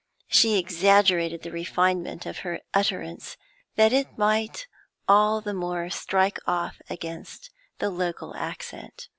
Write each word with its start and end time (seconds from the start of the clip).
She 0.29 0.57
exaggerated 0.57 1.43
the 1.43 1.51
refinement 1.51 2.25
of 2.25 2.39
her 2.39 2.61
utterance 2.73 3.37
that 3.75 3.93
it 3.93 4.17
might 4.17 4.65
all 5.07 5.41
the 5.41 5.53
more 5.53 5.91
strike 5.91 6.39
off 6.47 6.81
against 6.89 7.51
the 7.77 7.91
local 7.91 8.35
accent. 8.35 9.09